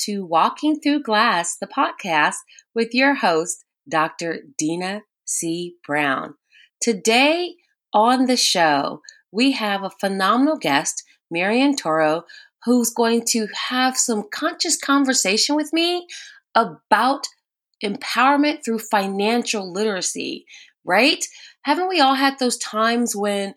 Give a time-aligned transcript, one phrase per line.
[0.00, 2.36] to Walking Through Glass, the podcast
[2.74, 4.40] with your host, Dr.
[4.56, 5.76] Dina C.
[5.86, 6.34] Brown.
[6.80, 7.56] Today
[7.92, 12.24] on the show, we have a phenomenal guest, Marian Toro,
[12.64, 16.06] who's going to have some conscious conversation with me
[16.54, 17.26] about
[17.84, 20.46] empowerment through financial literacy,
[20.84, 21.24] right?
[21.62, 23.54] Haven't we all had those times when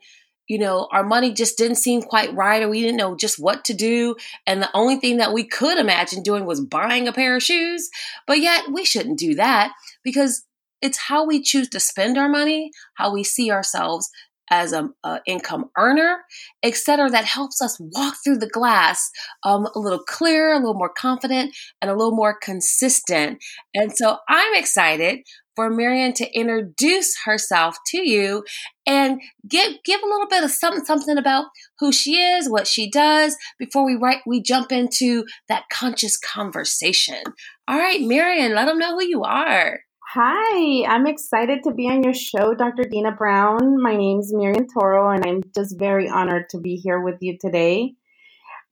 [0.48, 3.64] you know, our money just didn't seem quite right, or we didn't know just what
[3.66, 4.16] to do.
[4.46, 7.90] And the only thing that we could imagine doing was buying a pair of shoes.
[8.28, 9.72] But yet, we shouldn't do that
[10.04, 10.46] because
[10.82, 14.10] it's how we choose to spend our money, how we see ourselves
[14.50, 14.94] as an
[15.26, 16.18] income earner,
[16.62, 17.10] etc.
[17.10, 19.10] That helps us walk through the glass
[19.44, 23.42] um, a little clearer, a little more confident, and a little more consistent.
[23.74, 25.22] And so I'm excited
[25.56, 28.44] for Marian to introduce herself to you
[28.86, 31.46] and give give a little bit of something something about
[31.80, 37.24] who she is, what she does before we write we jump into that conscious conversation.
[37.68, 39.80] All right, Marian, let them know who you are.
[40.16, 42.84] Hi, I'm excited to be on your show, Dr.
[42.84, 43.82] Dina Brown.
[43.82, 47.96] My name's Marian Toro, and I'm just very honored to be here with you today.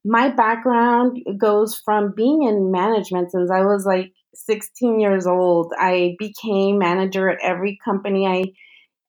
[0.04, 5.72] My background goes from being in management since I was like 16 years old.
[5.78, 8.44] I became manager at every company I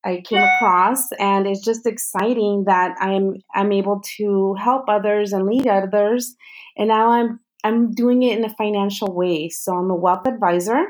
[0.06, 5.46] I came across, and it's just exciting that I'm I'm able to help others and
[5.46, 6.36] lead others.
[6.78, 9.50] And now I'm I'm doing it in a financial way.
[9.50, 10.88] So I'm a wealth advisor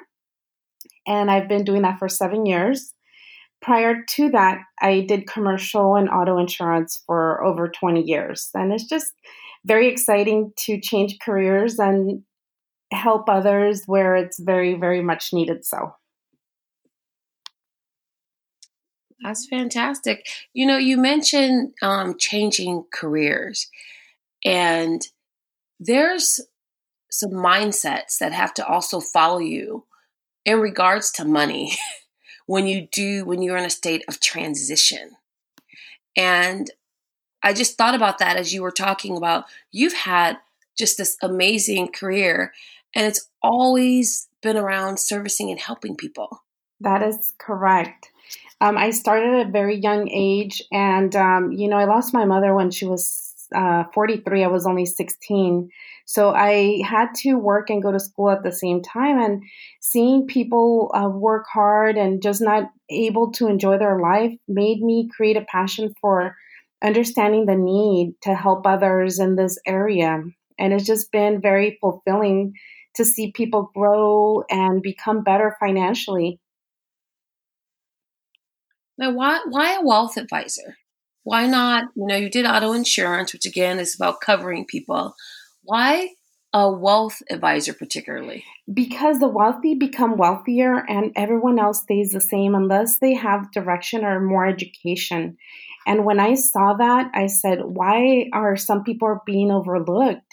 [1.05, 2.93] and I've been doing that for seven years.
[3.61, 8.49] Prior to that, I did commercial and auto insurance for over 20 years.
[8.53, 9.13] And it's just
[9.65, 12.23] very exciting to change careers and
[12.93, 15.65] help others where it's very, very much needed.
[15.65, 15.95] So.
[19.23, 20.27] That's fantastic.
[20.53, 23.69] You know, you mentioned um, changing careers,
[24.43, 25.01] and
[25.79, 26.41] there's
[27.09, 29.85] some mindsets that have to also follow you
[30.45, 31.73] in regards to money
[32.47, 35.11] when you do when you're in a state of transition
[36.17, 36.71] and
[37.43, 40.37] i just thought about that as you were talking about you've had
[40.75, 42.51] just this amazing career
[42.95, 46.43] and it's always been around servicing and helping people
[46.79, 48.09] that is correct
[48.61, 52.25] um, i started at a very young age and um, you know i lost my
[52.25, 55.69] mother when she was uh, 43 i was only 16
[56.05, 59.19] so I had to work and go to school at the same time.
[59.19, 59.43] And
[59.79, 65.09] seeing people uh, work hard and just not able to enjoy their life made me
[65.15, 66.35] create a passion for
[66.83, 70.21] understanding the need to help others in this area.
[70.59, 72.53] And it's just been very fulfilling
[72.95, 76.39] to see people grow and become better financially.
[78.97, 80.77] Now, why why a wealth advisor?
[81.23, 81.85] Why not?
[81.95, 85.15] You know, you did auto insurance, which again is about covering people.
[85.63, 86.09] Why
[86.53, 88.43] a wealth advisor, particularly?
[88.71, 94.05] Because the wealthy become wealthier and everyone else stays the same unless they have direction
[94.05, 95.37] or more education.
[95.87, 100.32] And when I saw that, I said, why are some people being overlooked?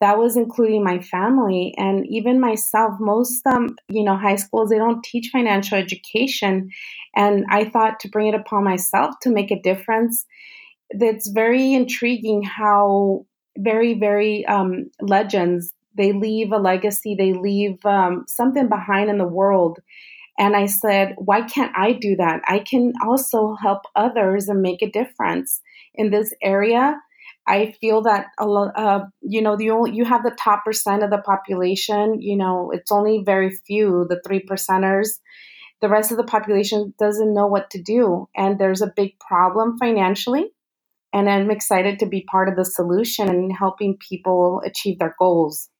[0.00, 2.94] That was including my family and even myself.
[3.00, 6.70] Most, um, you know, high schools they don't teach financial education,
[7.16, 10.24] and I thought to bring it upon myself to make a difference.
[10.96, 13.26] That's very intriguing how
[13.58, 15.72] very, very um, legends.
[15.96, 19.80] They leave a legacy, they leave um, something behind in the world.
[20.38, 22.40] And I said, why can't I do that?
[22.46, 25.60] I can also help others and make a difference
[25.94, 27.00] in this area.
[27.48, 32.20] I feel that uh, you know you you have the top percent of the population.
[32.20, 35.18] You know, it's only very few, the three percenters.
[35.80, 39.78] The rest of the population doesn't know what to do, and there's a big problem
[39.78, 40.52] financially
[41.12, 45.70] and I'm excited to be part of the solution and helping people achieve their goals.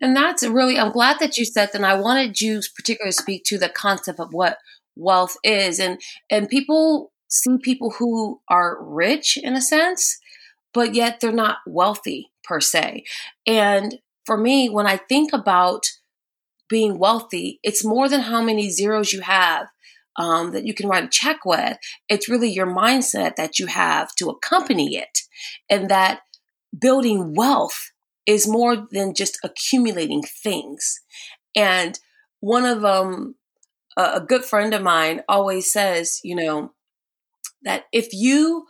[0.00, 1.74] And that's really, I'm glad that you said that.
[1.74, 4.58] And I wanted you particularly to speak to the concept of what
[4.96, 5.80] wealth is.
[5.80, 6.00] And,
[6.30, 10.18] and people see people who are rich in a sense,
[10.72, 13.04] but yet they're not wealthy per se.
[13.46, 15.84] And for me, when I think about
[16.68, 19.66] being wealthy, it's more than how many zeros you have
[20.16, 21.76] um, that you can write a check with.
[22.08, 25.20] It's really your mindset that you have to accompany it.
[25.68, 26.20] And that
[26.78, 27.90] building wealth
[28.26, 31.00] is more than just accumulating things.
[31.56, 31.98] And
[32.40, 33.34] one of them,
[33.96, 36.72] a good friend of mine always says, you know,
[37.64, 38.66] that if you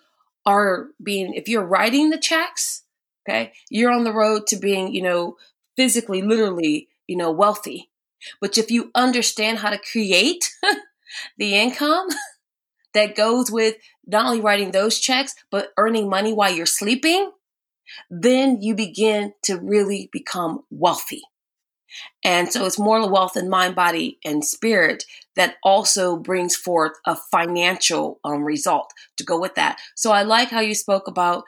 [0.47, 2.83] are being, if you're writing the checks,
[3.29, 5.37] okay, you're on the road to being, you know,
[5.77, 7.91] physically, literally, you know, wealthy.
[8.41, 10.51] But if you understand how to create
[11.39, 12.09] the income
[12.95, 13.77] that goes with
[14.07, 17.33] not only writing those checks, but earning money while you're sleeping,
[18.11, 21.23] then you begin to really become wealthy.
[22.25, 25.05] And so it's more the wealth in mind, body, and spirit
[25.37, 29.79] that also brings forth a financial um, result to go with that.
[29.95, 31.45] So I like how you spoke about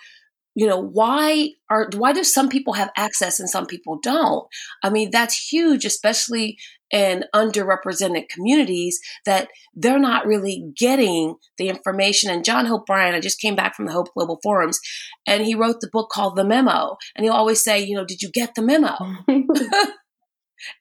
[0.57, 4.49] you know why are why do some people have access and some people don't?
[4.83, 6.59] I mean that's huge especially
[6.91, 12.31] in underrepresented communities that they're not really getting the information.
[12.31, 14.81] And john hope bryant i just came back from the hope global forums
[15.27, 16.97] and he wrote the book called the memo.
[17.15, 18.97] And he'll always say you know did you get the memo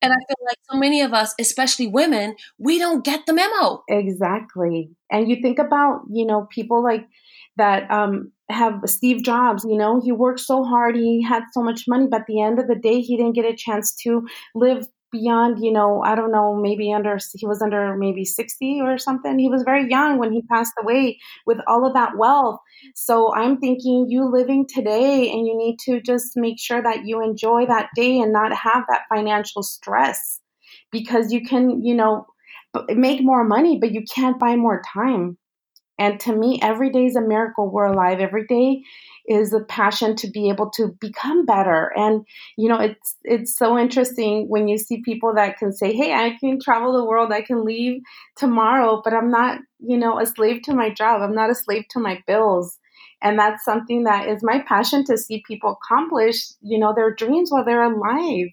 [0.01, 3.83] And I feel like so many of us, especially women, we don't get the memo.
[3.89, 4.89] Exactly.
[5.11, 7.07] And you think about, you know, people like
[7.57, 11.83] that um, have Steve Jobs, you know, he worked so hard, he had so much
[11.87, 14.87] money, but at the end of the day, he didn't get a chance to live
[15.11, 19.39] beyond, you know, I don't know, maybe under, he was under maybe 60 or something.
[19.39, 22.59] He was very young when he passed away with all of that wealth.
[22.95, 27.23] So I'm thinking you living today and you need to just make sure that you
[27.23, 30.39] enjoy that day and not have that financial stress
[30.91, 32.25] because you can, you know,
[32.89, 35.37] make more money, but you can't buy more time.
[35.97, 37.69] And to me, every day is a miracle.
[37.69, 38.19] We're alive.
[38.19, 38.83] Every day
[39.27, 41.91] is a passion to be able to become better.
[41.95, 42.25] And
[42.57, 46.37] you know, it's it's so interesting when you see people that can say, "Hey, I
[46.39, 47.31] can travel the world.
[47.31, 48.01] I can leave
[48.35, 51.21] tomorrow, but I'm not, you know, a slave to my job.
[51.21, 52.77] I'm not a slave to my bills."
[53.21, 57.49] And that's something that is my passion to see people accomplish, you know, their dreams
[57.51, 58.49] while they're alive.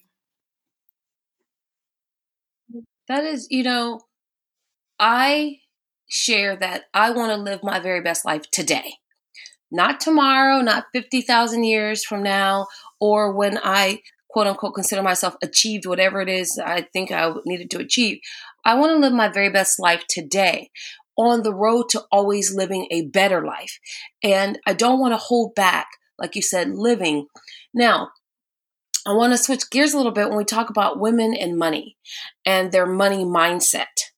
[3.08, 4.00] That is, you know,
[4.98, 5.58] I
[6.12, 8.96] share that I want to live my very best life today.
[9.70, 12.66] Not tomorrow, not 50,000 years from now,
[13.00, 17.70] or when I quote unquote consider myself achieved whatever it is I think I needed
[17.70, 18.18] to achieve.
[18.64, 20.70] I want to live my very best life today
[21.16, 23.78] on the road to always living a better life.
[24.22, 25.88] And I don't want to hold back,
[26.18, 27.26] like you said, living.
[27.72, 28.10] Now,
[29.06, 31.96] I want to switch gears a little bit when we talk about women and money
[32.46, 34.11] and their money mindset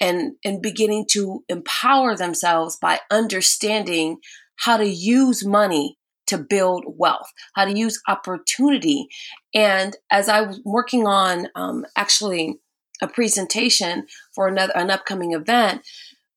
[0.00, 4.18] and and beginning to empower themselves by understanding
[4.56, 9.08] how to use money to build wealth, how to use opportunity.
[9.52, 12.60] And as I was working on um, actually
[13.02, 15.82] a presentation for another an upcoming event,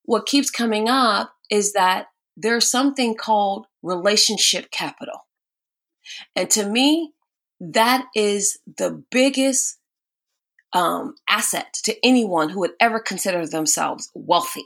[0.03, 5.27] what keeps coming up is that there's something called relationship capital.
[6.35, 7.13] And to me,
[7.59, 9.77] that is the biggest
[10.73, 14.65] um, asset to anyone who would ever consider themselves wealthy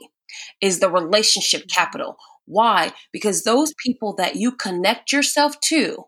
[0.60, 1.80] is the relationship mm-hmm.
[1.80, 2.16] capital.
[2.46, 2.92] Why?
[3.12, 6.06] Because those people that you connect yourself to,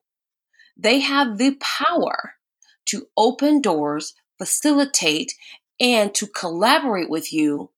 [0.77, 2.35] they have the power
[2.87, 5.35] to open doors, facilitate,
[5.79, 7.71] and to collaborate with you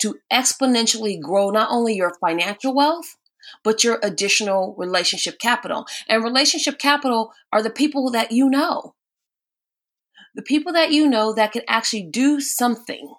[0.00, 3.16] to exponentially grow not only your financial wealth,
[3.62, 5.86] but your additional relationship capital.
[6.08, 8.94] And relationship capital are the people that you know
[10.34, 13.14] the people that you know that can actually do something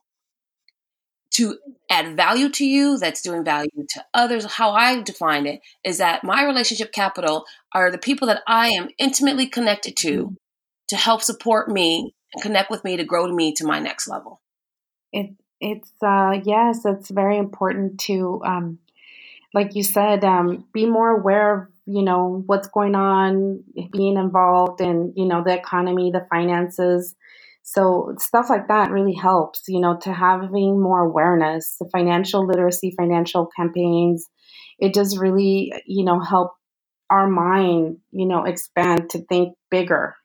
[1.32, 1.58] to
[1.90, 6.24] add value to you that's doing value to others how i define it is that
[6.24, 10.34] my relationship capital are the people that i am intimately connected to mm-hmm.
[10.88, 14.42] to help support me and connect with me to grow me to my next level
[15.12, 18.80] it it's uh yes it's very important to um
[19.54, 24.82] like you said um be more aware of you know what's going on being involved
[24.82, 27.16] in you know the economy the finances.
[27.66, 31.76] So stuff like that really helps you know to having more awareness.
[31.80, 34.28] The financial literacy financial campaigns
[34.80, 36.54] it does really you know help
[37.10, 40.16] our mind you know expand to think bigger.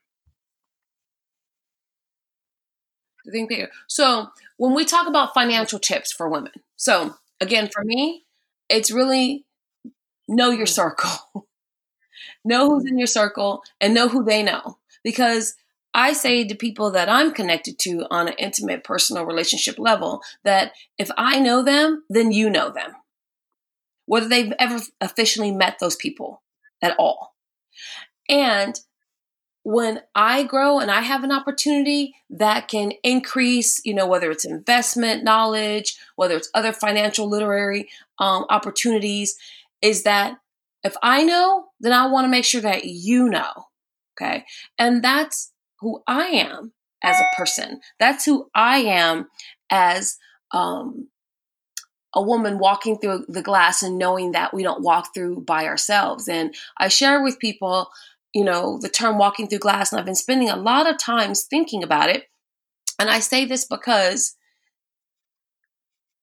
[3.25, 3.69] To think bigger.
[3.87, 8.25] So when we talk about financial tips for women so again for me
[8.69, 9.45] it's really
[10.27, 10.69] know your mm.
[10.69, 11.09] circle
[12.45, 15.55] know who's in your circle and know who they know because
[15.93, 20.73] I say to people that I'm connected to on an intimate personal relationship level that
[20.97, 22.91] if I know them, then you know them.
[24.05, 26.41] Whether they've ever officially met those people
[26.81, 27.35] at all.
[28.27, 28.79] And
[29.63, 34.45] when I grow and I have an opportunity that can increase, you know, whether it's
[34.45, 39.37] investment knowledge, whether it's other financial literary um, opportunities,
[39.81, 40.37] is that
[40.83, 43.51] if I know, then I want to make sure that you know.
[44.19, 44.45] Okay.
[44.77, 47.79] And that's who I am as a person.
[47.99, 49.27] That's who I am
[49.69, 50.17] as
[50.51, 51.07] um,
[52.13, 56.27] a woman walking through the glass and knowing that we don't walk through by ourselves.
[56.27, 57.89] And I share with people,
[58.33, 61.43] you know, the term walking through glass, and I've been spending a lot of times
[61.43, 62.25] thinking about it.
[62.99, 64.35] And I say this because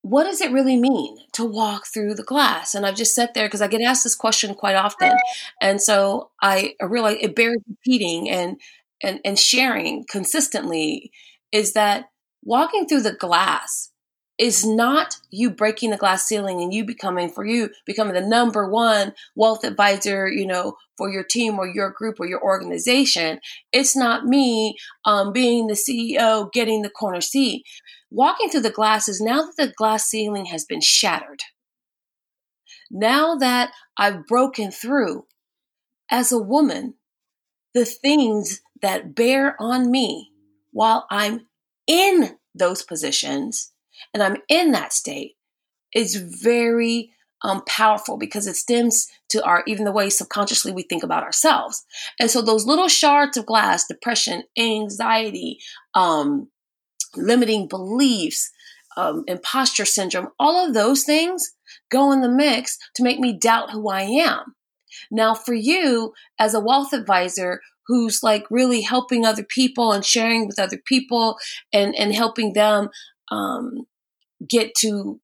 [0.09, 2.77] what does it really mean to walk through the glass?
[2.77, 5.13] And I've just sat there because I get asked this question quite often.
[5.61, 8.61] And so I realize it bears repeating and
[9.03, 11.11] and, and sharing consistently
[11.53, 12.07] is that
[12.43, 13.91] walking through the glass
[14.39, 18.69] is not you breaking the glass ceiling and you becoming for you becoming the number
[18.69, 23.39] one wealth advisor you know for your team or your group or your organization.
[23.73, 27.65] It's not me um, being the ceo getting the corner seat.
[28.11, 31.41] Walking through the glass is now that the glass ceiling has been shattered
[32.89, 35.27] now that i've broken through
[36.09, 36.95] as a woman
[37.77, 40.31] the things that bear on me
[40.73, 41.47] while I'm
[41.87, 43.73] in those positions
[44.17, 45.37] and I'm in that state
[45.95, 47.11] is very
[47.43, 51.85] um, powerful because it stems to our even the way subconsciously we think about ourselves.
[52.19, 55.59] And so those little shards of glass, depression, anxiety,
[55.93, 56.49] um,
[57.15, 58.51] limiting beliefs,
[58.97, 61.53] um, imposter syndrome, all of those things
[61.91, 64.55] go in the mix to make me doubt who I am.
[65.11, 70.47] Now, for you as a wealth advisor who's like really helping other people and sharing
[70.47, 71.37] with other people
[71.71, 72.89] and, and helping them
[73.31, 73.87] um,
[74.49, 75.21] get to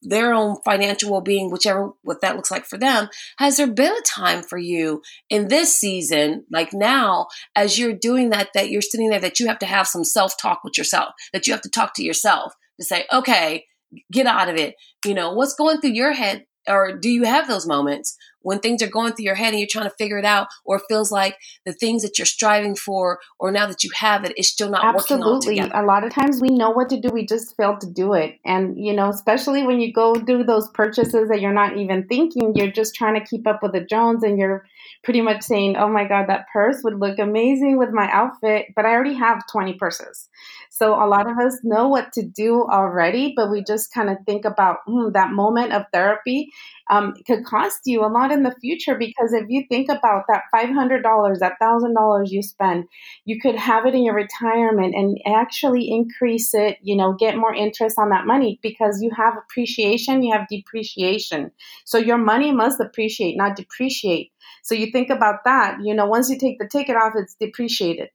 [0.00, 4.02] their own financial well-being whichever what that looks like for them has there been a
[4.02, 9.10] time for you in this season like now as you're doing that that you're sitting
[9.10, 11.94] there that you have to have some self-talk with yourself that you have to talk
[11.94, 13.64] to yourself to say okay
[14.12, 14.74] get out of it.
[15.04, 18.82] You know what's going through your head or do you have those moments when things
[18.82, 21.10] are going through your head and you're trying to figure it out or it feels
[21.10, 24.48] like the things that you're striving for or now that you have it, it is
[24.48, 25.18] still not working.
[25.18, 28.14] absolutely a lot of times we know what to do we just fail to do
[28.14, 32.06] it and you know especially when you go do those purchases that you're not even
[32.06, 34.64] thinking you're just trying to keep up with the jones and you're
[35.04, 38.84] pretty much saying oh my god that purse would look amazing with my outfit but
[38.84, 40.28] i already have 20 purses.
[40.70, 44.18] So a lot of us know what to do already but we just kind of
[44.26, 46.50] think about hmm, that moment of therapy
[46.90, 50.42] um, could cost you a lot in the future because if you think about that
[50.54, 52.84] $500, that $1,000 you spend,
[53.24, 57.54] you could have it in your retirement and actually increase it, you know, get more
[57.54, 61.50] interest on that money because you have appreciation, you have depreciation.
[61.84, 64.32] So your money must appreciate, not depreciate.
[64.62, 68.08] So you think about that, you know, once you take the ticket off, it's depreciated.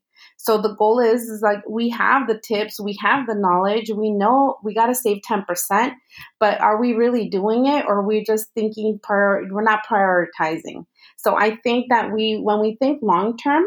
[0.44, 4.10] So the goal is, is like we have the tips, we have the knowledge, we
[4.10, 5.94] know we got to save 10%,
[6.38, 10.84] but are we really doing it or are we just thinking prior, we're not prioritizing.
[11.16, 13.64] So I think that we, when we think long term,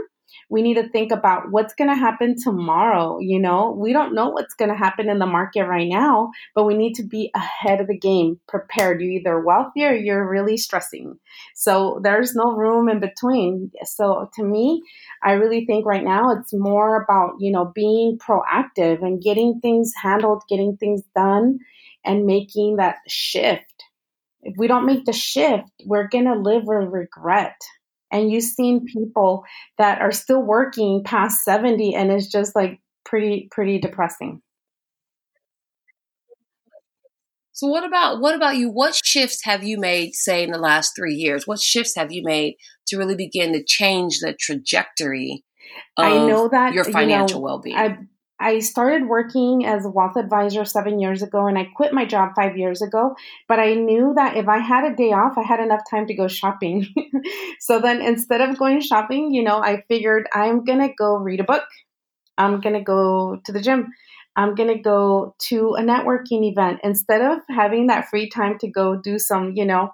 [0.50, 3.19] we need to think about what's going to happen tomorrow.
[3.19, 6.65] You know, we don't know what's going to happen in the market right now, but
[6.65, 9.01] we need to be ahead of the game, prepared.
[9.01, 11.17] You're either wealthy or you're really stressing.
[11.55, 13.72] So there's no room in between.
[13.84, 14.81] So to me,
[15.24, 19.93] I really think right now it's more about, you know, being proactive and getting things
[20.01, 21.60] handled, getting things done,
[22.05, 23.84] and making that shift.
[24.41, 27.60] If we don't make the shift, we're going to live with regret
[28.11, 29.43] and you've seen people
[29.77, 34.41] that are still working past 70 and it's just like pretty pretty depressing.
[37.53, 38.69] So what about what about you?
[38.69, 41.47] What shifts have you made say in the last three years?
[41.47, 42.55] What shifts have you made
[42.87, 45.43] to really begin to change the trajectory
[45.97, 47.75] i know that your financial you know, well-being?
[47.75, 47.97] I,
[48.39, 52.34] I started working as a wealth advisor seven years ago and I quit my job
[52.36, 53.15] five years ago.
[53.48, 56.13] But I knew that if I had a day off, I had enough time to
[56.13, 56.88] go shopping.
[57.60, 61.39] so then instead of going shopping, you know, I figured I'm going to go read
[61.39, 61.65] a book.
[62.38, 63.88] I'm going to go to the gym.
[64.36, 68.67] I'm going to go to a networking event instead of having that free time to
[68.67, 69.89] go do some, you know,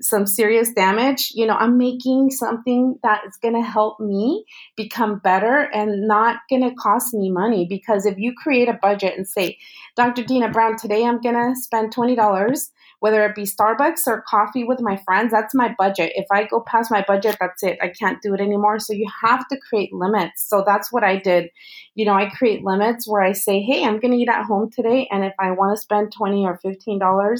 [0.00, 1.32] some serious damage.
[1.34, 4.44] You know, I'm making something that is going to help me
[4.76, 7.66] become better and not going to cost me money.
[7.68, 9.58] Because if you create a budget and say,
[9.96, 10.22] Dr.
[10.24, 12.68] Dina Brown, today I'm going to spend $20
[13.00, 16.12] whether it be Starbucks or coffee with my friends, that's my budget.
[16.14, 17.78] If I go past my budget, that's it.
[17.82, 18.78] I can't do it anymore.
[18.78, 20.48] So you have to create limits.
[20.48, 21.50] So that's what I did.
[21.94, 24.70] You know, I create limits where I say, hey, I'm going to eat at home
[24.70, 25.08] today.
[25.10, 27.38] And if I want to spend 20 or $15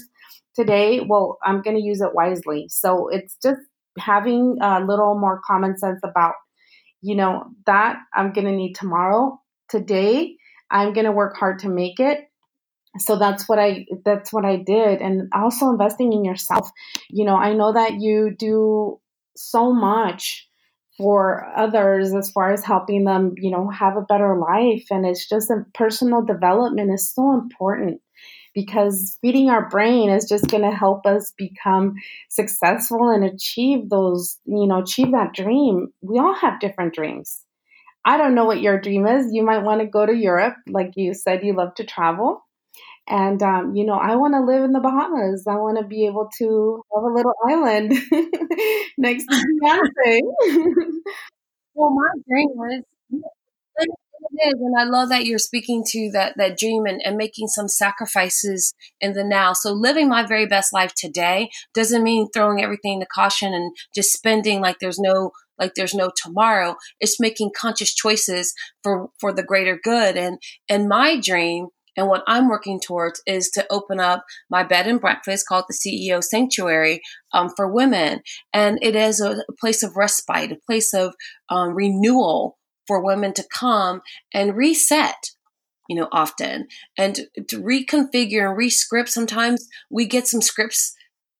[0.55, 2.67] today, well, I'm going to use it wisely.
[2.69, 3.61] So it's just
[3.99, 6.35] having a little more common sense about,
[7.01, 9.41] you know, that I'm going to need tomorrow.
[9.69, 10.37] Today,
[10.71, 12.26] I'm going to work hard to make it
[12.99, 15.01] so that's what i that's what i did.
[15.01, 16.71] And also investing in yourself.
[17.11, 19.01] You know i know that you do
[19.37, 20.49] so much
[20.97, 24.87] for others as far as helping them you know have a better life.
[24.91, 28.01] And it's just a personal development is so important
[28.55, 31.95] because feeding our brain is just going to help us become
[32.31, 35.89] successful and achieve those you know achieve that dream.
[36.01, 37.43] We all have different dreams.
[38.05, 39.33] I don't know what your dream is.
[39.33, 42.46] You might want to go to europe like you said you love to travel
[43.09, 45.47] and, um, you know, I want to live in the Bahamas.
[45.49, 47.91] I want to be able to have a little island
[48.99, 50.21] next to Beyonce.
[51.75, 52.85] well, my dream is
[53.79, 57.49] it is, and I love that you're speaking to that that dream and, and making
[57.49, 59.53] some sacrifices in the now.
[59.53, 64.13] So living my very best life today doesn't mean throwing everything to caution and just
[64.13, 66.77] spending like there's no like there's no tomorrow.
[67.01, 70.17] It's making conscious choices for for the greater good.
[70.17, 74.87] And and my dream and what I'm working towards is to open up my bed
[74.87, 77.01] and breakfast called the CEO Sanctuary
[77.33, 78.23] um, for women.
[78.53, 81.15] And it is a, place of respite, a place of
[81.49, 85.31] um, renewal for women to come and reset
[85.89, 86.67] you know, often
[86.99, 87.15] and
[87.47, 89.09] to reconfigure and rescript.
[89.09, 90.95] Sometimes we get some scripts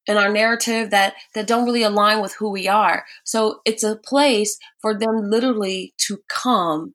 [0.07, 3.05] in our narrative that that don't really align with who we are.
[3.25, 6.95] So it's a place for them literally to come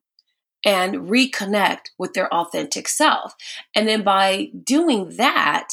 [0.64, 3.34] and reconnect with their authentic self.
[3.74, 5.68] And then by doing that,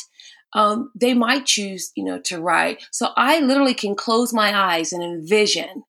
[0.54, 2.84] um, they might choose, you know, to write.
[2.92, 5.84] So I literally can close my eyes and envision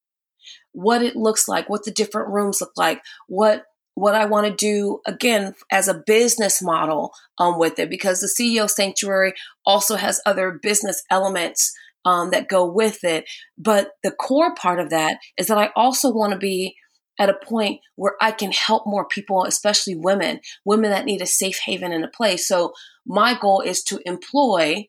[0.73, 4.55] what it looks like, what the different rooms look like, what what I want to
[4.55, 9.35] do again as a business model um, with it, because the CEO Sanctuary
[9.67, 11.75] also has other business elements
[12.05, 13.29] um, that go with it.
[13.59, 16.77] But the core part of that is that I also want to be
[17.21, 21.27] at a point where I can help more people, especially women, women that need a
[21.27, 22.49] safe haven and a place.
[22.49, 22.73] So
[23.07, 24.89] my goal is to employ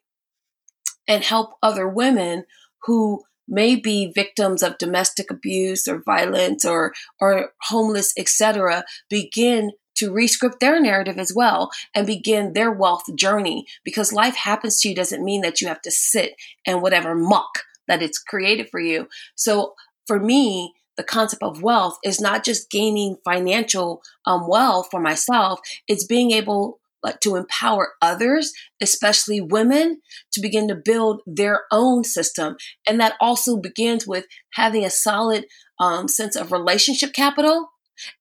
[1.07, 2.45] and help other women
[2.83, 10.11] who may be victims of domestic abuse or violence or or homeless, etc., begin to
[10.11, 14.95] rescript their narrative as well and begin their wealth journey because life happens to you
[14.95, 19.09] doesn't mean that you have to sit and whatever muck that it's created for you.
[19.35, 19.73] So
[20.07, 25.59] for me, the concept of wealth is not just gaining financial um, wealth for myself,
[25.87, 29.99] it's being able like to empower others, especially women,
[30.31, 32.55] to begin to build their own system.
[32.87, 35.47] And that also begins with having a solid
[35.79, 37.71] um, sense of relationship capital.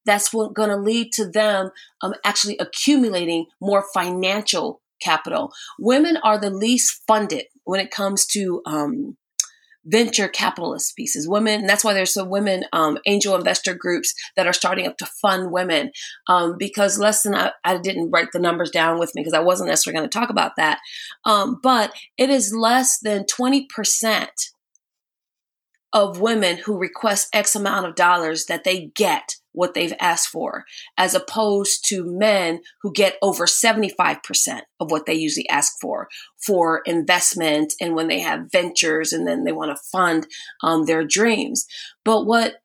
[0.06, 5.52] That's going to lead to them um, actually accumulating more financial capital.
[5.78, 9.18] Women are the least funded when it comes to um,
[9.84, 11.66] venture capitalist pieces, women.
[11.66, 15.50] that's why there's some women um, angel investor groups that are starting up to fund
[15.50, 15.90] women.
[16.28, 19.40] Um, because less than I, I, didn't write the numbers down with me because I
[19.40, 20.80] wasn't necessarily going to talk about that.
[21.24, 24.28] Um, but it is less than 20%
[25.92, 30.64] of women who request X amount of dollars that they get what they've asked for,
[30.96, 36.08] as opposed to men who get over 75% of what they usually ask for
[36.46, 40.26] for investment and when they have ventures and then they want to fund
[40.62, 41.66] um, their dreams.
[42.04, 42.56] But what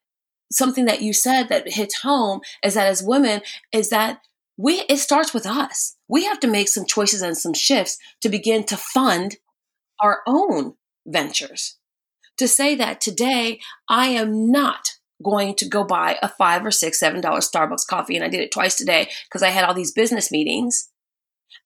[0.51, 4.19] something that you said that hits home is that as women, is that
[4.57, 5.97] we it starts with us.
[6.07, 9.37] We have to make some choices and some shifts to begin to fund
[9.99, 11.77] our own ventures.
[12.37, 14.89] To say that today I am not
[15.23, 18.15] going to go buy a five or six, seven dollar Starbucks coffee.
[18.15, 20.89] And I did it twice today because I had all these business meetings.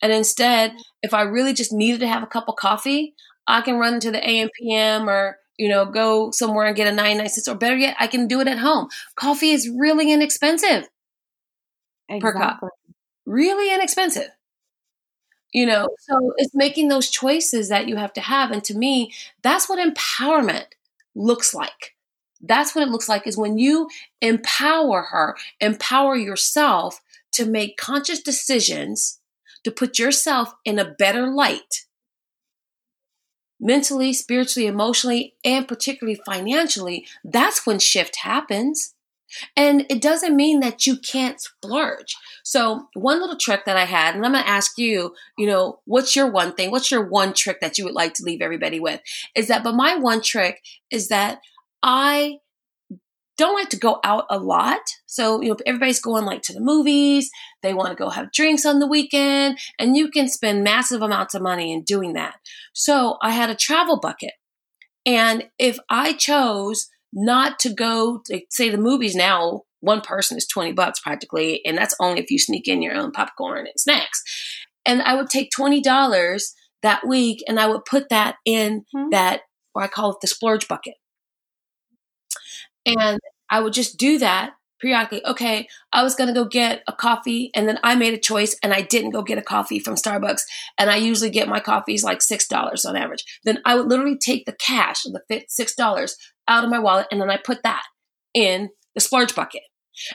[0.02, 3.16] And instead, if I really just needed to have a cup of coffee,
[3.48, 7.28] I can run to the AMPM or, you know, go somewhere and get a 99
[7.30, 7.48] cents.
[7.48, 8.88] Or better yet, I can do it at home.
[9.16, 10.88] Coffee is really inexpensive
[12.08, 12.20] exactly.
[12.20, 12.60] per cup.
[13.26, 14.30] Really inexpensive.
[15.52, 18.52] You know, so it's making those choices that you have to have.
[18.52, 20.66] And to me, that's what empowerment
[21.16, 21.96] looks like
[22.42, 23.90] that's what it looks like is when you
[24.22, 27.02] empower her, empower yourself
[27.34, 29.20] to make conscious decisions
[29.64, 31.86] to put yourself in a better light
[33.60, 38.96] mentally, spiritually, emotionally, and particularly financially, that's when shift happens.
[39.56, 42.16] And it doesn't mean that you can't splurge.
[42.44, 45.80] So, one little trick that I had, and I'm going to ask you, you know,
[45.86, 46.72] what's your one thing?
[46.72, 49.02] What's your one trick that you would like to leave everybody with?
[49.36, 50.62] Is that, but my one trick
[50.92, 51.40] is that
[51.84, 52.38] I
[53.38, 54.82] don't like to go out a lot.
[55.06, 57.30] So, you know, everybody's going like to the movies,
[57.64, 61.34] they want to go have drinks on the weekend, and you can spend massive amounts
[61.34, 62.36] of money in doing that.
[62.74, 64.34] So, I had a travel bucket.
[65.06, 70.48] And if I chose not to go to say the movies now one person is
[70.48, 74.24] 20 bucks practically and that's only if you sneak in your own popcorn and snacks
[74.86, 76.44] and i would take $20
[76.82, 79.10] that week and i would put that in mm-hmm.
[79.10, 79.42] that
[79.74, 80.96] or i call it the splurge bucket
[82.86, 83.20] and
[83.50, 87.52] i would just do that periodically okay i was going to go get a coffee
[87.54, 90.42] and then i made a choice and i didn't go get a coffee from starbucks
[90.78, 94.18] and i usually get my coffees like six dollars on average then i would literally
[94.18, 96.16] take the cash the six dollars
[96.50, 97.84] out of my wallet and then I put that
[98.34, 99.62] in the splurge bucket.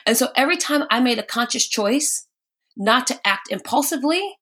[0.05, 2.27] And so every time I made a conscious choice
[2.75, 4.35] not to act impulsively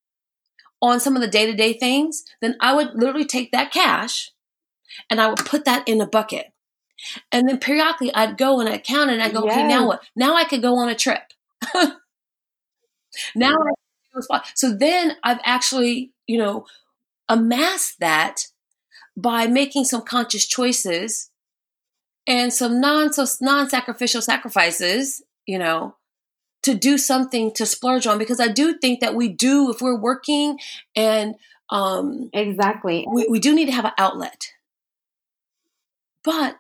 [0.81, 4.31] on some of the day to day things, then I would literally take that cash
[5.09, 6.47] and I would put that in a bucket.
[7.31, 10.03] And then periodically I'd go and I'd count and I'd go, okay, now what?
[10.15, 11.21] Now I could go on a trip.
[13.35, 13.71] now I
[14.53, 16.65] so then I've actually, you know,
[17.27, 18.47] amassed that
[19.17, 21.29] by making some conscious choices
[22.27, 25.95] and some non so non-sacrificial sacrifices, you know,
[26.63, 29.99] to do something to splurge on because I do think that we do if we're
[29.99, 30.59] working
[30.95, 31.35] and
[31.69, 34.47] um exactly we, we do need to have an outlet.
[36.23, 36.57] But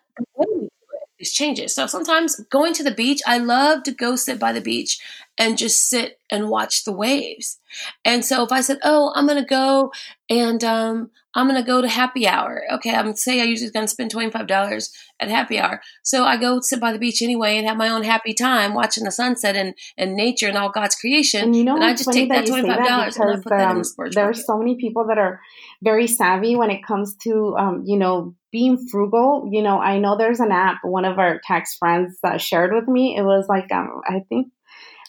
[1.19, 1.73] is changes.
[1.75, 4.99] So sometimes going to the beach, I love to go sit by the beach
[5.37, 7.59] and just sit and watch the waves.
[8.05, 9.91] And so if I said, "Oh, I'm going to go
[10.29, 13.85] and um, I'm going to go to happy hour," okay, I'm say I usually going
[13.85, 17.21] to spend twenty five dollars at happy hour, so I go sit by the beach
[17.21, 20.69] anyway and have my own happy time watching the sunset and, and nature and all
[20.69, 21.45] God's creation.
[21.45, 23.57] And you know, and I just take that twenty five dollars and I put um,
[23.57, 24.15] that in the sports.
[24.15, 25.41] There are so many people that are
[25.81, 29.49] very savvy when it comes to um, you know being frugal.
[29.51, 32.87] You know, I know there's an app one of our tax friends uh, shared with
[32.87, 33.15] me.
[33.17, 34.49] It was like um, I think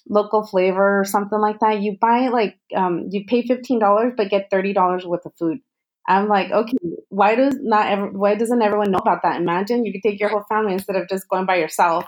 [0.09, 1.81] local flavor or something like that.
[1.81, 5.59] You buy like um, you pay fifteen dollars but get thirty dollars worth of food.
[6.07, 6.77] I'm like, okay,
[7.09, 9.41] why does not ever why doesn't everyone know about that?
[9.41, 12.05] Imagine you could take your whole family instead of just going by yourself.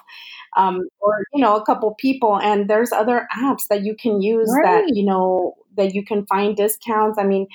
[0.57, 4.51] Um, or you know, a couple people and there's other apps that you can use
[4.55, 4.87] right.
[4.87, 7.19] that, you know, that you can find discounts.
[7.19, 7.47] I mean,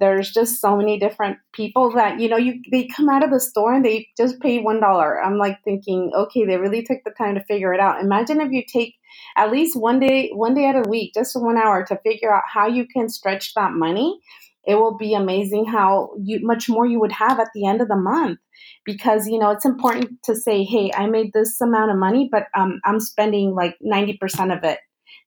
[0.00, 3.38] there's just so many different people that you know you they come out of the
[3.38, 5.22] store and they just pay one dollar.
[5.22, 8.02] I'm like thinking okay they really took the time to figure it out.
[8.02, 8.94] Imagine if you take
[9.36, 12.44] at least one day one day out of week just one hour to figure out
[12.46, 14.20] how you can stretch that money
[14.66, 17.88] it will be amazing how you much more you would have at the end of
[17.88, 18.38] the month.
[18.84, 22.44] Because you know it's important to say hey i made this amount of money but
[22.54, 24.78] um, i'm spending like 90% of it.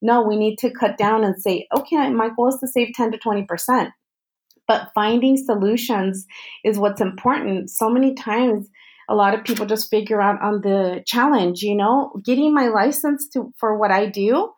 [0.01, 3.11] No we need to cut down and say okay my goal is to save 10
[3.11, 3.91] to 20%
[4.67, 6.25] but finding solutions
[6.63, 7.69] is what's important.
[7.69, 8.69] So many times,
[9.09, 13.27] a lot of people just figure out on the challenge, you know, getting my license
[13.33, 14.53] to for what I do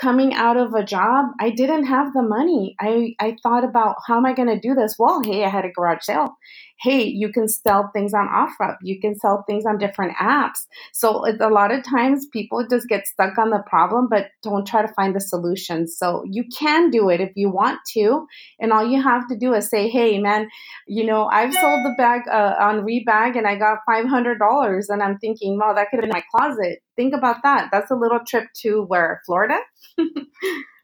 [0.00, 2.76] coming out of a job, I didn't have the money.
[2.80, 4.94] I, I thought about how am I going to do this?
[4.98, 6.36] Well, hey, I had a garage sale.
[6.80, 8.76] Hey, you can sell things on OfferUp.
[8.82, 10.66] You can sell things on different apps.
[10.92, 14.82] So a lot of times people just get stuck on the problem, but don't try
[14.82, 15.88] to find the solution.
[15.88, 18.26] So you can do it if you want to.
[18.60, 20.48] And all you have to do is say, hey, man,
[20.86, 24.84] you know, I've sold the bag uh, on Rebag and I got $500.
[24.88, 27.68] And I'm thinking, well, that could have been my closet think about that.
[27.70, 29.58] That's a little trip to where Florida.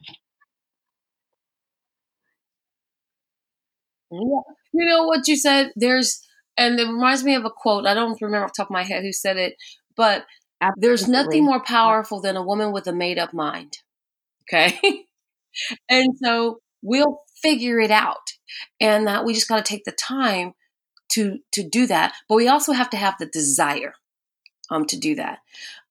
[4.15, 4.55] Yeah.
[4.73, 5.73] You know what you said?
[5.77, 6.21] There's,
[6.57, 7.87] and it reminds me of a quote.
[7.87, 9.57] I don't remember off the top of my head who said it,
[9.97, 10.25] but
[10.61, 10.89] Absolutely.
[10.89, 13.79] there's nothing more powerful than a woman with a made up mind.
[14.43, 14.79] Okay.
[15.89, 18.33] and so we'll figure it out.
[18.81, 20.53] And that we just got to take the time
[21.13, 22.15] to, to do that.
[22.29, 23.95] But we also have to have the desire
[24.71, 25.39] um, to do that.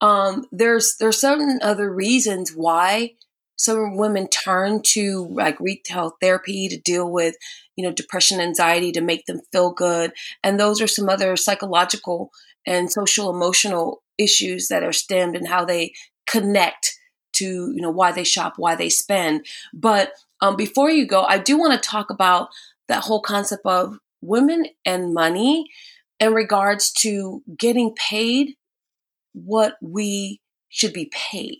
[0.01, 3.13] Um, there's there's certain other reasons why
[3.55, 7.35] some women turn to like retail therapy to deal with
[7.75, 10.11] you know depression anxiety to make them feel good
[10.43, 12.31] and those are some other psychological
[12.65, 15.93] and social emotional issues that are stemmed in how they
[16.27, 16.97] connect
[17.33, 21.37] to you know why they shop why they spend but um, before you go i
[21.37, 22.49] do want to talk about
[22.87, 25.69] that whole concept of women and money
[26.19, 28.55] in regards to getting paid
[29.33, 31.59] what we should be paid.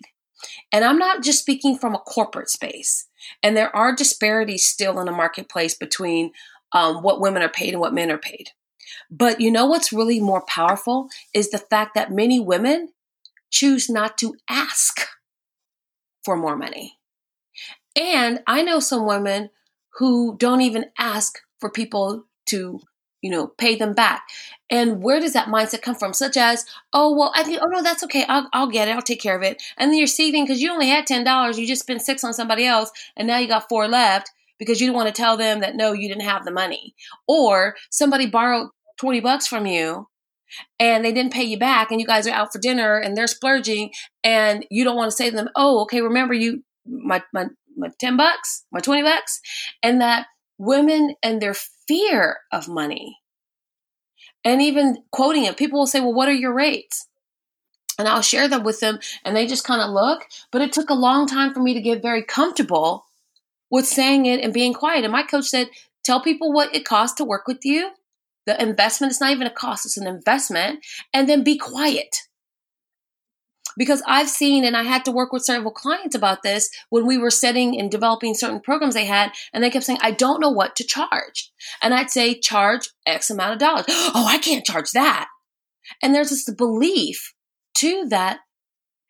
[0.72, 3.08] And I'm not just speaking from a corporate space.
[3.42, 6.32] And there are disparities still in the marketplace between
[6.72, 8.50] um, what women are paid and what men are paid.
[9.10, 12.90] But you know what's really more powerful is the fact that many women
[13.50, 15.08] choose not to ask
[16.24, 16.98] for more money.
[17.96, 19.52] And I know some women
[20.00, 22.80] who don't even ask for people to,
[23.24, 24.28] you know, pay them back.
[24.70, 26.14] And where does that mindset come from?
[26.14, 28.26] Such as, oh, well, I think, oh, no, that's okay.
[28.28, 28.92] I'll, I'll get it.
[28.92, 29.64] I'll take care of it.
[29.78, 31.58] And then you're saving because you only had $10.
[31.58, 32.92] You just spent six on somebody else.
[33.16, 36.10] And now you got four left because you want to tell them that, no, you
[36.10, 36.96] didn't have the money.
[37.26, 40.10] Or somebody borrowed 20 bucks from you
[40.78, 43.28] and they didn't pay you back and you guys are out for dinner and they're
[43.28, 43.92] splurging
[44.24, 47.88] and you don't want to say to them, oh, okay, remember you, my, my, my
[48.00, 49.40] 10 bucks, my 20 bucks.
[49.82, 50.28] And that
[50.66, 53.18] women and their fear of money
[54.44, 57.08] and even quoting it, people will say, well, what are your rates?
[57.98, 60.26] And I'll share them with them and they just kind of look.
[60.52, 63.06] But it took a long time for me to get very comfortable
[63.70, 65.04] with saying it and being quiet.
[65.04, 65.70] And my coach said,
[66.04, 67.92] tell people what it costs to work with you
[68.46, 70.86] the investment is not even a cost, it's an investment.
[71.14, 72.18] And then be quiet.
[73.78, 77.18] Because I've seen, and I had to work with several clients about this when we
[77.18, 80.52] were setting and developing certain programs they had, and they kept saying, I don't know
[80.52, 81.52] what to charge.
[81.82, 83.86] And I'd say, charge X amount of dollars.
[83.88, 85.28] Oh, I can't charge that.
[86.02, 87.34] And there's this belief
[87.74, 88.40] too that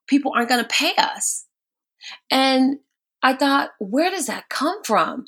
[0.08, 1.46] people aren't going to pay us.
[2.30, 2.80] And
[3.22, 5.26] I thought, where does that come from?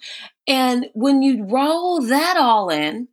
[0.47, 3.07] And when you roll that all in,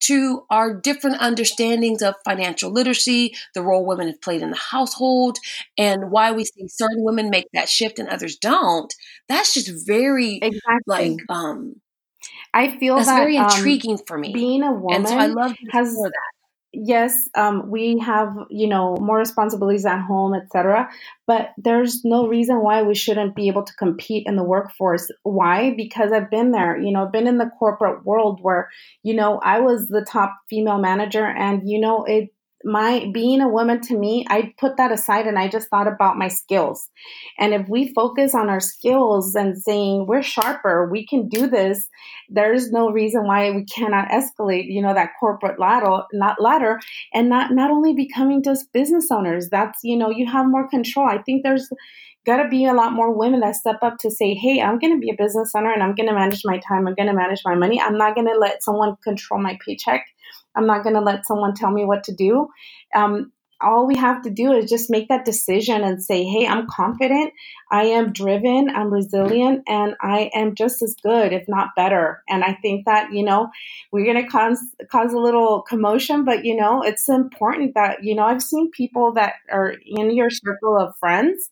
[0.00, 5.38] to our different understandings of financial literacy, the role women have played in the household,
[5.76, 8.92] and why we see certain women make that shift and others don't.
[9.28, 10.80] That's just very exactly.
[10.86, 11.76] like um
[12.54, 14.32] I feel that's that, very um, intriguing for me.
[14.32, 16.12] Being a woman, and so I love has that
[16.72, 20.88] yes um, we have you know more responsibilities at home etc
[21.26, 25.10] but there's no reason why we shouldn't be able to compete in the workforce.
[25.22, 25.74] Why?
[25.76, 28.68] Because i've been there you know i've been in the corporate world where
[29.02, 32.30] you know i was the top female manager and you know it
[32.64, 36.18] my being a woman to me, I put that aside and I just thought about
[36.18, 36.88] my skills.
[37.38, 41.88] And if we focus on our skills and saying we're sharper, we can do this,
[42.28, 46.80] there's no reason why we cannot escalate, you know, that corporate ladder, not ladder,
[47.14, 49.48] and not not only becoming just business owners.
[49.50, 51.08] That's, you know, you have more control.
[51.08, 51.68] I think there's
[52.26, 54.92] got to be a lot more women that step up to say, hey, I'm going
[54.92, 56.86] to be a business owner and I'm going to manage my time.
[56.86, 57.80] I'm going to manage my money.
[57.80, 60.04] I'm not going to let someone control my paycheck.
[60.54, 62.48] I'm not going to let someone tell me what to do.
[62.94, 66.66] Um, all we have to do is just make that decision and say, hey, I'm
[66.68, 67.32] confident,
[67.72, 72.22] I am driven, I'm resilient, and I am just as good, if not better.
[72.28, 73.50] And I think that, you know,
[73.90, 78.14] we're going to cause, cause a little commotion, but, you know, it's important that, you
[78.14, 81.50] know, I've seen people that are in your circle of friends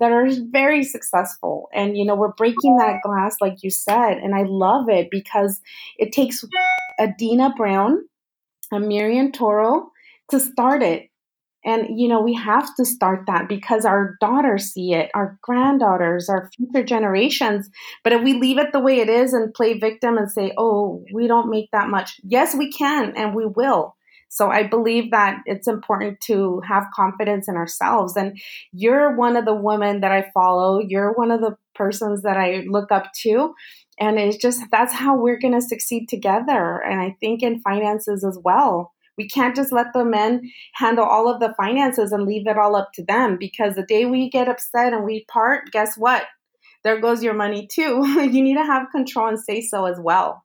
[0.00, 1.68] that are very successful.
[1.72, 4.18] And, you know, we're breaking that glass, like you said.
[4.18, 5.60] And I love it because
[5.96, 6.44] it takes
[6.98, 8.04] a Dina Brown,
[8.72, 9.90] a Miriam Toro
[10.30, 11.10] to start it.
[11.64, 16.28] And, you know, we have to start that because our daughters see it, our granddaughters,
[16.28, 17.68] our future generations.
[18.04, 21.04] But if we leave it the way it is and play victim and say, oh,
[21.12, 23.96] we don't make that much, yes, we can and we will.
[24.28, 28.16] So I believe that it's important to have confidence in ourselves.
[28.16, 28.38] And
[28.72, 30.80] you're one of the women that I follow.
[30.80, 33.54] You're one of the persons that I look up to.
[33.98, 36.82] And it's just that's how we're going to succeed together.
[36.82, 38.92] And I think in finances as well.
[39.18, 40.42] We can't just let the men
[40.74, 44.04] handle all of the finances and leave it all up to them because the day
[44.04, 46.24] we get upset and we part, guess what?
[46.84, 48.02] There goes your money too.
[48.30, 50.44] you need to have control and say so as well.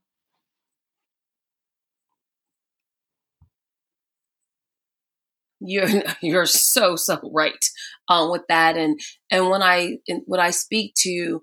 [5.62, 5.88] you're
[6.22, 7.66] you're so so right
[8.10, 11.42] um, with that and and when i when i speak to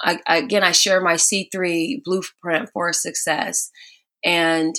[0.00, 3.70] I, again i share my c3 blueprint for success
[4.24, 4.74] and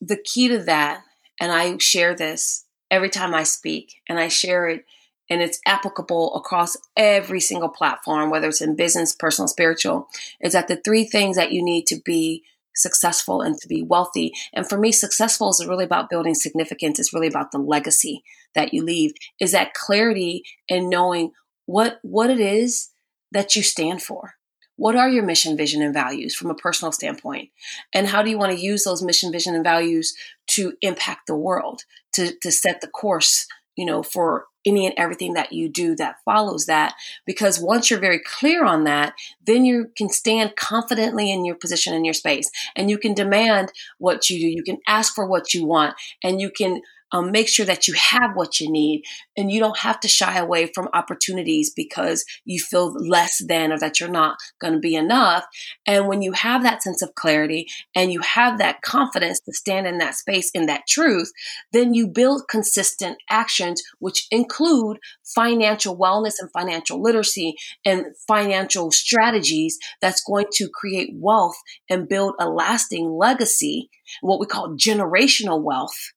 [0.00, 1.02] the key to that
[1.40, 4.84] and i share this every time i speak and i share it
[5.30, 10.08] and it's applicable across every single platform whether it's in business personal spiritual
[10.40, 14.32] is that the three things that you need to be successful and to be wealthy.
[14.52, 16.98] And for me, successful is really about building significance.
[16.98, 18.22] It's really about the legacy
[18.54, 19.12] that you leave.
[19.40, 21.32] Is that clarity and knowing
[21.66, 22.90] what what it is
[23.32, 24.34] that you stand for.
[24.76, 27.50] What are your mission, vision, and values from a personal standpoint?
[27.92, 30.14] And how do you want to use those mission, vision, and values
[30.48, 31.82] to impact the world,
[32.14, 36.16] to, to set the course, you know, for any and everything that you do that
[36.24, 36.94] follows that.
[37.26, 39.14] Because once you're very clear on that,
[39.44, 43.72] then you can stand confidently in your position in your space and you can demand
[43.98, 44.46] what you do.
[44.46, 46.80] You can ask for what you want and you can
[47.12, 49.04] um, make sure that you have what you need
[49.36, 53.78] and you don't have to shy away from opportunities because you feel less than or
[53.78, 55.44] that you're not going to be enough.
[55.86, 59.86] And when you have that sense of clarity and you have that confidence to stand
[59.86, 61.32] in that space in that truth,
[61.72, 69.78] then you build consistent actions, which include financial wellness and financial literacy and financial strategies
[70.00, 71.56] that's going to create wealth
[71.88, 76.12] and build a lasting legacy, what we call generational wealth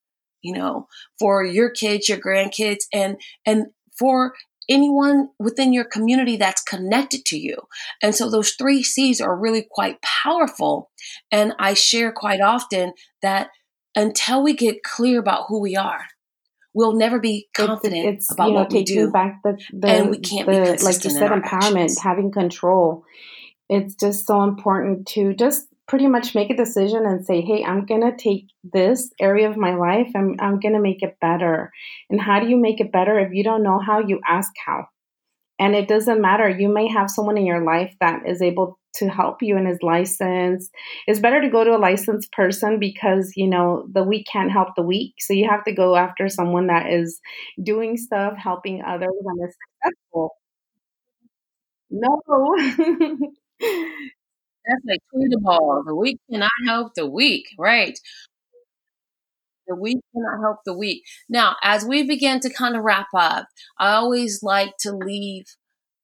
[0.46, 0.88] you know,
[1.20, 4.34] for your kids, your grandkids, and and for
[4.70, 7.58] anyone within your community that's connected to you.
[8.02, 10.92] And so those three C's are really quite powerful.
[11.32, 13.50] And I share quite often that
[13.96, 16.06] until we get clear about who we are,
[16.74, 19.12] we'll never be confident it's, it's, about you know, what we do.
[19.12, 22.00] Back the, the, and we can't the, be like you said, empowerment, actions.
[22.02, 23.06] having control.
[23.70, 27.86] It's just so important to just pretty much make a decision and say, hey, I'm
[27.86, 31.72] going to take this area of my life and I'm going to make it better.
[32.10, 33.20] And how do you make it better?
[33.20, 34.88] If you don't know how, you ask how.
[35.60, 36.50] And it doesn't matter.
[36.50, 39.80] You may have someone in your life that is able to help you and is
[39.82, 40.72] licensed.
[41.08, 44.70] It's better to go to a licensed person because, you know, the weak can't help
[44.76, 45.14] the weak.
[45.20, 47.20] So you have to go after someone that is
[47.64, 50.32] doing stuff, helping others, and is successful.
[51.90, 52.22] No.
[54.68, 55.86] That's like tweetable.
[55.86, 57.98] The weak cannot help the weak, right?
[59.68, 61.04] The weak cannot help the weak.
[61.28, 63.48] Now, as we begin to kind of wrap up,
[63.80, 65.46] I always like to leave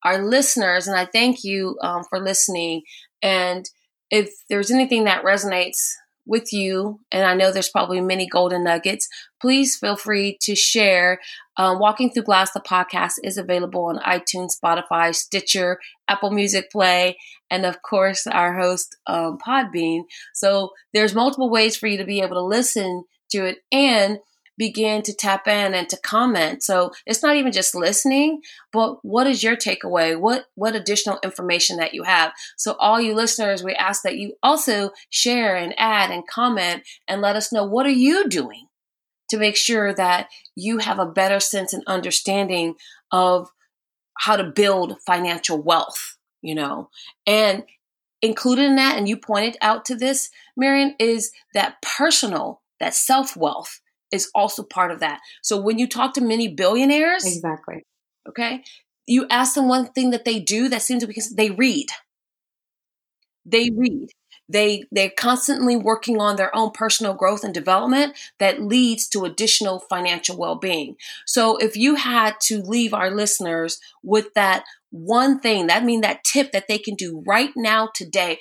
[0.03, 2.81] our listeners, and I thank you um, for listening.
[3.21, 3.65] And
[4.09, 5.91] if there's anything that resonates
[6.25, 9.07] with you, and I know there's probably many golden nuggets,
[9.39, 11.19] please feel free to share.
[11.57, 17.17] Um, Walking Through Glass, the podcast, is available on iTunes, Spotify, Stitcher, Apple Music Play,
[17.49, 20.03] and of course, our host, um, Podbean.
[20.33, 24.19] So there's multiple ways for you to be able to listen to it and
[24.57, 26.63] begin to tap in and to comment.
[26.63, 30.19] So it's not even just listening, but what is your takeaway?
[30.19, 32.33] What what additional information that you have?
[32.57, 37.21] So all you listeners, we ask that you also share and add and comment and
[37.21, 38.67] let us know what are you doing
[39.29, 42.75] to make sure that you have a better sense and understanding
[43.11, 43.49] of
[44.17, 46.89] how to build financial wealth, you know.
[47.25, 47.63] And
[48.21, 53.80] included in that and you pointed out to this, Marion, is that personal, that self-wealth
[54.11, 55.19] is also part of that.
[55.41, 57.83] So when you talk to many billionaires, exactly.
[58.27, 58.63] Okay,
[59.07, 61.87] you ask them one thing that they do that seems to be because they read.
[63.45, 64.09] They read.
[64.49, 69.79] They they're constantly working on their own personal growth and development that leads to additional
[69.79, 70.97] financial well-being.
[71.25, 76.25] So if you had to leave our listeners with that one thing, that mean that
[76.25, 78.39] tip that they can do right now today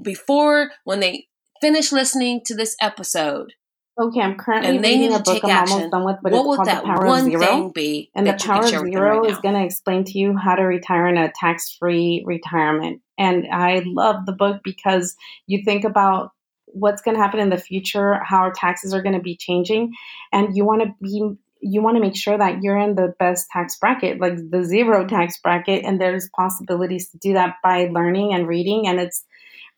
[0.00, 1.26] before when they
[1.60, 3.54] finish listening to this episode
[4.00, 5.74] Okay, I'm currently and reading a book I'm action.
[5.74, 7.72] almost done with, but what it's called The Power of Zero.
[8.14, 11.08] and The Power of Zero right is going to explain to you how to retire
[11.08, 13.02] in a tax-free retirement.
[13.18, 15.16] And I love the book because
[15.48, 16.30] you think about
[16.66, 19.92] what's going to happen in the future, how our taxes are going to be changing,
[20.32, 23.48] and you want to be you want to make sure that you're in the best
[23.52, 28.32] tax bracket, like the zero tax bracket, and there's possibilities to do that by learning
[28.32, 29.24] and reading, and it's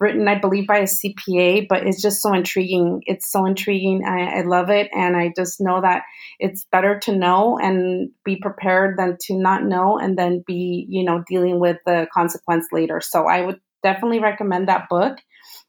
[0.01, 3.03] written, I believe, by a CPA, but it's just so intriguing.
[3.05, 4.03] It's so intriguing.
[4.05, 4.89] I, I, love it.
[4.93, 6.05] And I just know that
[6.39, 11.05] it's better to know and be prepared than to not know and then be, you
[11.05, 13.01] know, dealing with the consequence later.
[13.03, 15.19] So I would definitely recommend that book.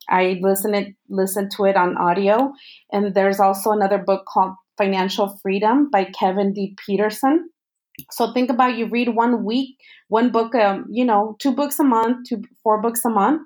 [0.09, 2.53] I listen it listen to it on audio.
[2.91, 6.75] And there's also another book called Financial Freedom by Kevin D.
[6.85, 7.49] Peterson.
[8.09, 9.77] So think about you read one week,
[10.07, 13.41] one book, um, you know, two books a month, two four books a month,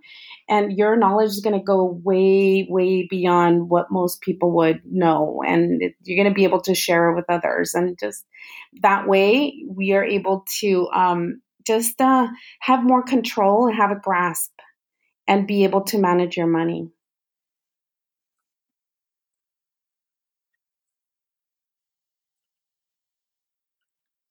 [0.47, 5.41] and your knowledge is going to go way way beyond what most people would know
[5.45, 8.25] and it, you're going to be able to share it with others and just
[8.81, 12.27] that way we are able to um, just uh,
[12.60, 14.51] have more control and have a grasp
[15.27, 16.89] and be able to manage your money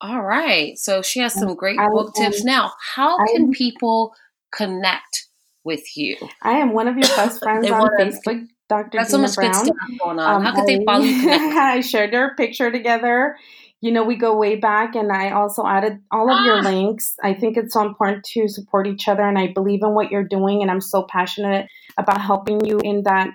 [0.04, 4.14] all right so she has some great book tips now how can people
[4.52, 5.28] connect
[5.64, 6.16] with you.
[6.42, 8.98] I am one of your best friends on Facebook, Dr.
[8.98, 9.52] That's Deena so much Brown.
[9.52, 10.36] good stuff going on.
[10.36, 11.30] Um, How could they follow you?
[11.30, 13.36] I shared our picture together.
[13.80, 16.44] You know, we go way back, and I also added all of ah.
[16.44, 17.16] your links.
[17.22, 20.24] I think it's so important to support each other, and I believe in what you're
[20.24, 21.66] doing, and I'm so passionate
[21.98, 23.30] about helping you in that,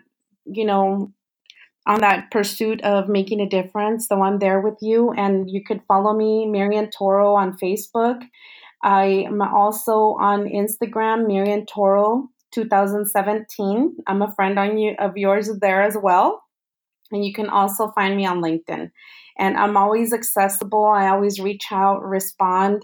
[0.46, 1.12] you know,
[1.90, 4.08] on that pursuit of making a difference.
[4.08, 8.22] So I'm there with you, and you could follow me, Marian Toro, on Facebook.
[8.84, 13.98] I am also on Instagram, Marian Toro 2017.
[14.06, 16.44] I'm a friend on you of yours there as well.
[17.12, 18.92] And you can also find me on LinkedIn.
[19.40, 20.86] And I'm always accessible.
[20.86, 22.84] I always reach out, respond.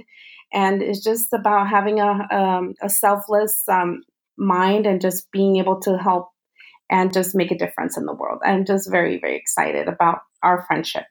[0.51, 4.01] And it's just about having a, um, a selfless um,
[4.35, 6.29] mind and just being able to help
[6.89, 8.41] and just make a difference in the world.
[8.43, 11.03] I'm just very, very excited about our friendship.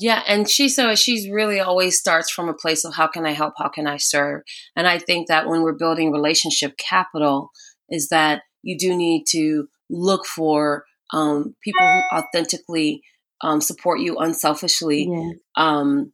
[0.00, 3.30] Yeah, and she so she's really always starts from a place of how can I
[3.32, 4.42] help, how can I serve,
[4.74, 7.50] and I think that when we're building relationship capital,
[7.88, 13.02] is that you do need to look for um, people who authentically
[13.42, 15.30] um, support you unselfishly, yeah.
[15.56, 16.12] um,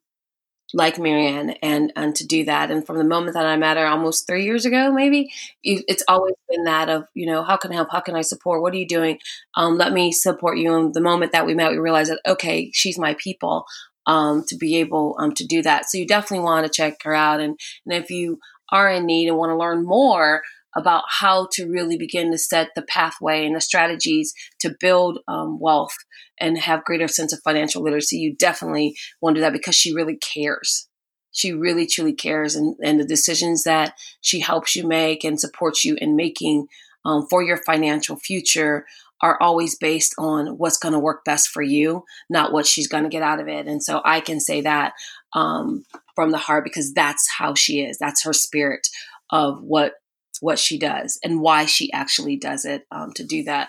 [0.73, 2.71] like Marianne and and to do that.
[2.71, 5.31] And from the moment that I met her almost three years ago, maybe
[5.63, 8.63] it's always been that of you know how can I help, how can I support,
[8.63, 9.19] what are you doing?
[9.57, 10.75] Um, let me support you.
[10.75, 13.65] And the moment that we met, we realized that okay, she's my people.
[14.07, 17.15] Um, to be able um, to do that, so you definitely want to check her
[17.15, 17.39] out.
[17.39, 18.41] And and if you
[18.73, 20.41] are in need and want to learn more
[20.75, 25.59] about how to really begin to set the pathway and the strategies to build um,
[25.61, 25.97] wealth
[26.41, 29.95] and have greater sense of financial literacy, you definitely want to do that because she
[29.95, 30.89] really cares.
[31.33, 35.85] She really truly cares, and, and the decisions that she helps you make and supports
[35.85, 36.67] you in making
[37.05, 38.85] um, for your financial future
[39.23, 43.03] are always based on what's going to work best for you, not what she's going
[43.05, 43.67] to get out of it.
[43.67, 44.95] And so I can say that
[45.35, 45.85] um,
[46.15, 47.99] from the heart because that's how she is.
[47.99, 48.89] That's her spirit
[49.31, 49.95] of what
[50.41, 53.69] what she does and why she actually does it um, to do that.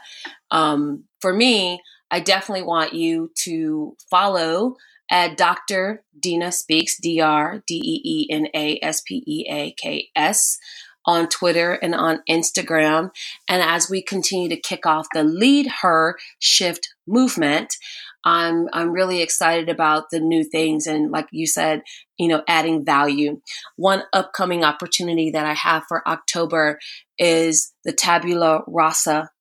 [0.51, 1.81] Um, for me,
[2.11, 4.75] I definitely want you to follow
[5.11, 6.03] uh, at Dr.
[6.19, 10.57] Deena Speaks, D R D E E N A S P E A K S
[11.05, 13.09] on Twitter and on Instagram.
[13.49, 17.75] And as we continue to kick off the Lead Her Shift movement,
[18.23, 21.81] I'm I'm really excited about the new things and like you said,
[22.17, 23.41] you know, adding value.
[23.77, 26.79] One upcoming opportunity that I have for October
[27.17, 29.31] is the Tabula Rasa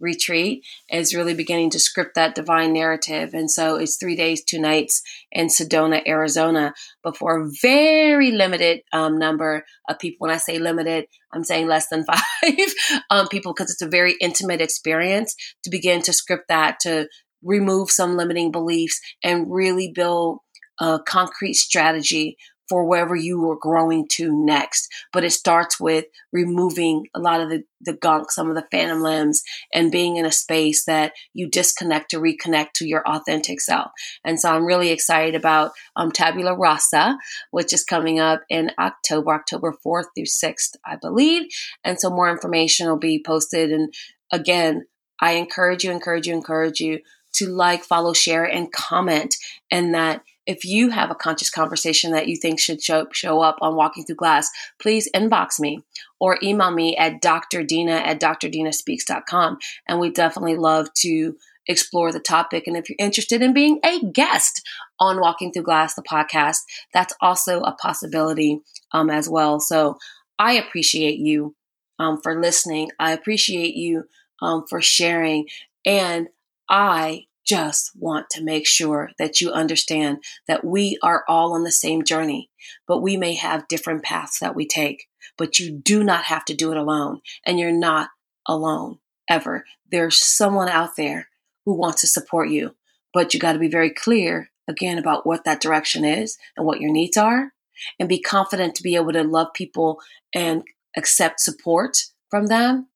[0.00, 3.34] retreat is really beginning to script that divine narrative.
[3.34, 6.72] And so it's three days, two nights in Sedona, Arizona,
[7.04, 10.26] but for a very limited um, number of people.
[10.26, 12.04] When I say limited, I'm saying less than
[12.42, 12.74] five
[13.10, 15.34] um, people because it's a very intimate experience
[15.64, 17.08] to begin to script that, to
[17.42, 20.38] remove some limiting beliefs and really build
[20.80, 22.36] a concrete strategy
[22.70, 24.88] for wherever you are growing to next.
[25.12, 29.02] But it starts with removing a lot of the, the gunk, some of the phantom
[29.02, 29.42] limbs,
[29.74, 33.90] and being in a space that you disconnect to reconnect to your authentic self.
[34.24, 37.18] And so I'm really excited about um, Tabula Rasa,
[37.50, 41.48] which is coming up in October, October 4th through 6th, I believe.
[41.82, 43.72] And so more information will be posted.
[43.72, 43.92] And
[44.30, 44.86] again,
[45.20, 47.00] I encourage you, encourage you, encourage you
[47.32, 49.36] to like, follow, share, and comment.
[49.70, 53.56] And that if you have a conscious conversation that you think should show, show up
[53.60, 55.82] on Walking Through Glass, please inbox me
[56.18, 59.58] or email me at drdeena at drdeenaspeaks.com.
[59.86, 61.36] And we definitely love to
[61.66, 62.66] explore the topic.
[62.66, 64.62] And if you're interested in being a guest
[64.98, 66.58] on Walking Through Glass, the podcast,
[66.92, 68.60] that's also a possibility
[68.92, 69.60] um, as well.
[69.60, 69.98] So
[70.38, 71.54] I appreciate you
[71.98, 72.90] um, for listening.
[72.98, 74.04] I appreciate you
[74.42, 75.46] um, for sharing.
[75.84, 76.28] And
[76.68, 81.72] I just want to make sure that you understand that we are all on the
[81.72, 82.50] same journey,
[82.86, 85.06] but we may have different paths that we take.
[85.36, 88.10] But you do not have to do it alone, and you're not
[88.46, 89.64] alone ever.
[89.90, 91.28] There's someone out there
[91.64, 92.76] who wants to support you,
[93.12, 96.80] but you got to be very clear again about what that direction is and what
[96.80, 97.52] your needs are,
[97.98, 100.00] and be confident to be able to love people
[100.34, 100.62] and
[100.96, 101.96] accept support
[102.28, 102.88] from them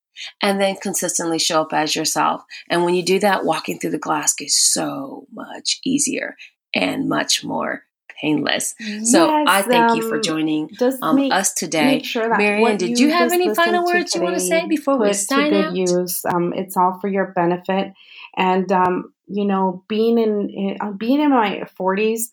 [0.43, 2.43] and then consistently show up as yourself.
[2.69, 6.37] And when you do that, walking through the glass gets so much easier
[6.75, 7.85] and much more
[8.21, 8.75] painless.
[8.81, 10.71] Yes, so I thank um, you for um, joining
[11.03, 12.03] um, make, us today.
[12.03, 15.53] Sure Marianne, did you have any final words you want to say before we sign
[15.53, 16.25] to good Use.
[16.25, 17.93] Um, it's all for your benefit.
[18.37, 22.31] And, um, you know, being in, in uh, being in my 40s,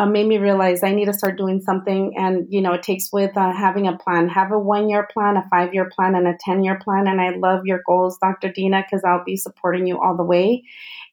[0.00, 2.14] uh, made me realize I need to start doing something.
[2.16, 4.30] And, you know, it takes with uh, having a plan.
[4.30, 7.06] Have a one year plan, a five year plan, and a 10 year plan.
[7.06, 8.50] And I love your goals, Dr.
[8.50, 10.64] Deena, because I'll be supporting you all the way.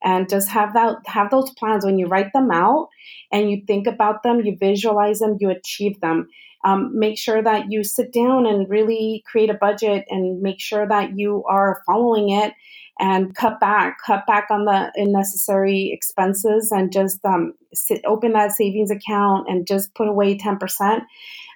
[0.01, 2.87] And just have that, have those plans when you write them out
[3.29, 6.29] and you think about them, you visualize them, you achieve them.
[6.67, 10.85] Um, make sure that you sit down and really create a budget and make sure
[10.85, 12.53] that you are following it
[12.99, 18.51] and cut back, cut back on the unnecessary expenses and just um, sit, open that
[18.51, 21.01] savings account and just put away 10%.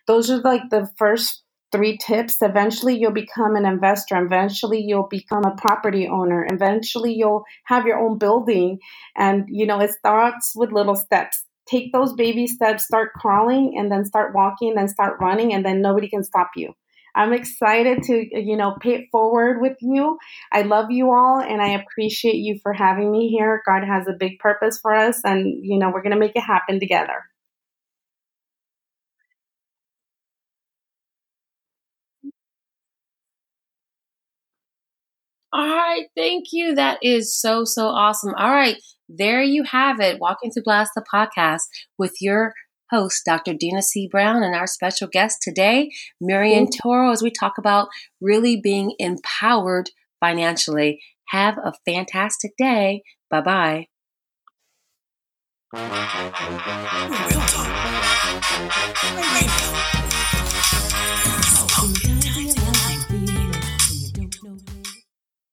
[0.08, 1.44] Those are like the first
[1.74, 2.38] three tips.
[2.42, 4.24] Eventually, you'll become an investor.
[4.24, 6.48] Eventually, you'll become a property owner.
[6.50, 8.80] Eventually, you'll have your own building.
[9.18, 11.44] And, you know, it starts with little steps.
[11.68, 15.82] Take those baby steps, start crawling, and then start walking, then start running, and then
[15.82, 16.74] nobody can stop you.
[17.16, 20.18] I'm excited to, you know, pay it forward with you.
[20.52, 23.62] I love you all and I appreciate you for having me here.
[23.66, 26.42] God has a big purpose for us and, you know, we're going to make it
[26.42, 27.24] happen together.
[35.54, 36.76] All right, thank you.
[36.76, 38.34] That is so, so awesome.
[38.36, 38.78] All right,
[39.18, 40.20] there you have it.
[40.20, 41.62] Walking Through Glass, the podcast
[41.98, 42.54] with your
[42.90, 43.54] host, Dr.
[43.54, 44.08] Deena C.
[44.12, 45.90] Brown, and our special guest today,
[46.20, 47.88] Miriam Toro, as we talk about
[48.20, 49.90] really being empowered
[50.20, 51.02] financially.
[51.30, 53.04] Have a fantastic day.
[53.30, 53.86] Bye bye.
[55.74, 55.82] Real
[57.48, 57.72] talk.
[59.34, 59.71] Radio.